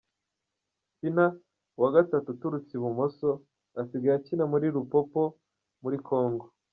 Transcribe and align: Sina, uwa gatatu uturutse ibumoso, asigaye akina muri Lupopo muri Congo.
Sina, 0.97 1.25
uwa 1.77 1.89
gatatu 1.95 2.27
uturutse 2.33 2.71
ibumoso, 2.75 3.29
asigaye 3.81 4.15
akina 4.19 4.43
muri 4.51 4.65
Lupopo 4.75 5.21
muri 5.83 5.97
Congo. 6.07 6.45